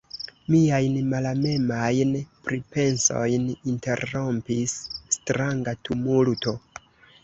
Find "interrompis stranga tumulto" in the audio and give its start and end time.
3.75-6.61